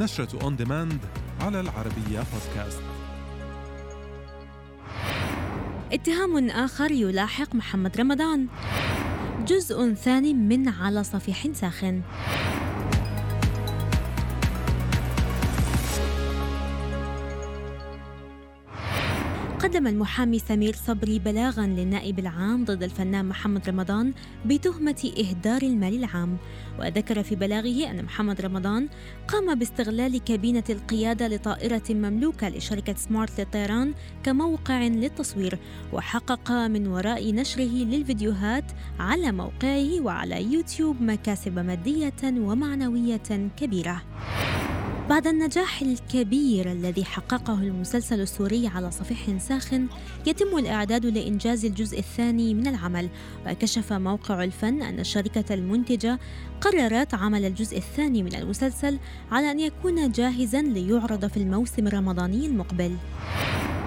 نشرة 0.00 0.42
on 0.42 0.56
demand 0.56 0.98
على 1.40 1.60
العربية 1.60 2.22
بودكاست 2.32 2.82
اتهام 5.92 6.50
آخر 6.50 6.90
يلاحق 6.90 7.54
محمد 7.54 8.00
رمضان. 8.00 8.46
جزء 9.46 9.94
ثاني 9.94 10.34
من 10.34 10.68
على 10.68 11.04
صفيح 11.04 11.46
ساخن. 11.52 12.02
قدم 19.62 19.86
المحامي 19.86 20.38
سمير 20.38 20.74
صبري 20.74 21.18
بلاغا 21.18 21.66
للنائب 21.66 22.18
العام 22.18 22.64
ضد 22.64 22.82
الفنان 22.82 23.24
محمد 23.24 23.68
رمضان 23.68 24.12
بتهمة 24.46 25.12
إهدار 25.18 25.62
المال 25.62 25.94
العام. 25.94 26.36
وذكر 26.78 27.22
في 27.22 27.34
بلاغه 27.34 27.90
أن 27.90 28.04
محمد 28.04 28.40
رمضان 28.40 28.88
قام 29.28 29.54
باستغلال 29.54 30.24
كابينة 30.24 30.64
القيادة 30.70 31.28
لطائرة 31.28 31.82
مملوكة 31.90 32.48
لشركة 32.48 32.94
سمارت 32.94 33.40
للطيران 33.40 33.94
كموقع 34.22 34.86
للتصوير 34.86 35.58
وحقق 35.92 36.52
من 36.52 36.86
وراء 36.86 37.34
نشره 37.34 37.84
للفيديوهات 37.84 38.64
على 38.98 39.32
موقعه 39.32 40.00
وعلى 40.00 40.52
يوتيوب 40.52 41.02
مكاسب 41.02 41.58
مادية 41.58 42.22
ومعنوية 42.24 43.50
كبيرة. 43.56 44.02
بعد 45.08 45.26
النجاح 45.26 45.82
الكبير 45.82 46.72
الذي 46.72 47.04
حققه 47.04 47.54
المسلسل 47.54 48.20
السوري 48.20 48.66
على 48.66 48.90
صفيح 48.90 49.38
ساخن 49.38 49.86
يتم 50.26 50.58
الإعداد 50.58 51.06
لإنجاز 51.06 51.64
الجزء 51.64 51.98
الثاني 51.98 52.54
من 52.54 52.66
العمل. 52.66 53.08
وكشف 53.46 53.92
موقع 53.92 54.44
الفن 54.44 54.82
أن 54.82 55.00
الشركة 55.00 55.54
المنتجة 55.54 56.18
قررت 56.60 57.14
عمل 57.14 57.44
الجزء 57.44 57.78
الثاني 57.78 58.22
من 58.22 58.34
المسلسل 58.34 58.98
على 59.30 59.50
أن 59.50 59.60
يكون 59.60 60.12
جاهزا 60.12 60.62
ليعرض 60.62 61.26
في 61.26 61.36
الموسم 61.36 61.86
الرمضاني 61.86 62.46
المقبل. 62.46 62.96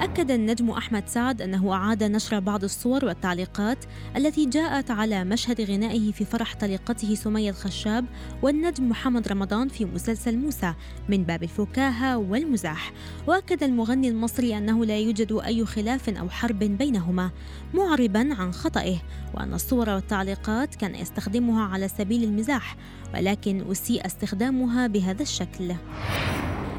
أكد 0.00 0.30
النجم 0.30 0.70
أحمد 0.70 1.08
سعد 1.08 1.42
أنه 1.42 1.72
أعاد 1.72 2.04
نشر 2.04 2.40
بعض 2.40 2.64
الصور 2.64 3.04
والتعليقات 3.04 3.84
التي 4.16 4.46
جاءت 4.46 4.90
على 4.90 5.24
مشهد 5.24 5.60
غنائه 5.60 6.12
في 6.12 6.24
فرح 6.24 6.54
طليقته 6.54 7.14
سمية 7.14 7.50
الخشاب 7.50 8.04
والنجم 8.42 8.88
محمد 8.88 9.28
رمضان 9.28 9.68
في 9.68 9.84
مسلسل 9.84 10.36
موسى 10.38 10.74
من 11.08 11.24
باب 11.24 11.42
الفكاهة 11.42 12.18
والمزاح. 12.18 12.92
وأكد 13.26 13.62
المغني 13.62 14.08
المصري 14.08 14.58
أنه 14.58 14.84
لا 14.84 14.98
يوجد 14.98 15.32
أي 15.32 15.64
خلاف 15.64 16.08
أو 16.08 16.28
حرب 16.28 16.58
بينهما 16.58 17.30
معربا 17.74 18.34
عن 18.34 18.52
خطئه 18.52 18.96
وأن 19.34 19.54
الصور 19.54 19.90
والتعليقات 19.90 20.74
كان 20.74 20.94
يستخدمها 20.94 21.62
على 21.64 21.88
سبيل 21.88 22.24
المزاح 22.24 22.76
ولكن 23.14 23.70
أسيء 23.70 24.06
استخدامها 24.06 24.86
بهذا 24.86 25.22
الشكل. 25.22 25.74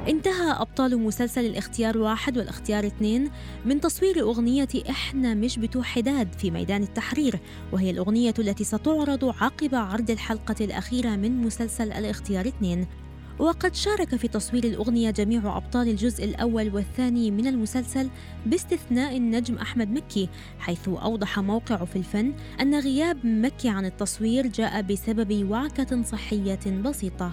انتهى 0.07 0.51
أبطال 0.51 0.97
مسلسل 0.99 1.45
الاختيار 1.45 1.97
واحد 1.97 2.37
والاختيار 2.37 2.87
اثنين 2.87 3.31
من 3.65 3.81
تصوير 3.81 4.21
أغنية 4.21 4.67
إحنا 4.89 5.33
مش 5.33 5.59
بتوع 5.59 5.83
حداد 5.83 6.33
في 6.33 6.51
ميدان 6.51 6.83
التحرير 6.83 7.39
وهي 7.71 7.89
الأغنية 7.89 8.33
التي 8.39 8.63
ستعرض 8.63 9.25
عقب 9.25 9.75
عرض 9.75 10.11
الحلقة 10.11 10.55
الأخيرة 10.61 11.09
من 11.09 11.41
مسلسل 11.41 11.91
الاختيار 11.91 12.47
اثنين. 12.47 12.87
وقد 13.39 13.75
شارك 13.75 14.15
في 14.15 14.27
تصوير 14.27 14.63
الأغنية 14.63 15.11
جميع 15.11 15.57
أبطال 15.57 15.87
الجزء 15.89 16.23
الأول 16.25 16.75
والثاني 16.75 17.31
من 17.31 17.47
المسلسل 17.47 18.09
باستثناء 18.45 19.17
النجم 19.17 19.55
أحمد 19.55 19.91
مكي 19.91 20.29
حيث 20.59 20.89
أوضح 20.89 21.39
موقع 21.39 21.85
في 21.85 21.95
الفن 21.95 22.33
أن 22.61 22.79
غياب 22.79 23.25
مكي 23.25 23.69
عن 23.69 23.85
التصوير 23.85 24.47
جاء 24.47 24.81
بسبب 24.81 25.51
وعكة 25.51 26.03
صحية 26.03 26.81
بسيطة. 26.81 27.31